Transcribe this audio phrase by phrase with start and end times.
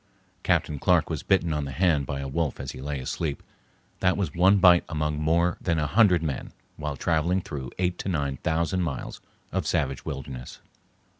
[0.41, 3.43] Captain Clark was bitten on the hand by a wolf as he lay asleep;
[3.99, 8.09] that was one bite among more than a hundred men while traveling through eight to
[8.09, 10.59] nine thousand miles of savage wilderness.